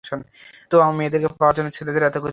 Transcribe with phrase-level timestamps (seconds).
[0.71, 2.29] তো, মেয়েদেরকে পাওয়ার জন্য ছেলেদের এতকিছু করতে হয়?